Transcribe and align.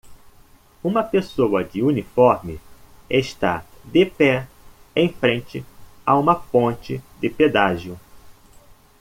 Uma 0.83 1.03
pessoa 1.03 1.63
de 1.63 1.83
uniforme 1.83 2.59
está 3.07 3.63
de 3.85 4.03
pé 4.07 4.47
em 4.95 5.13
frente 5.13 5.63
a 6.03 6.17
uma 6.17 6.33
ponte 6.33 6.99
de 7.19 7.29
pedágio 7.29 7.99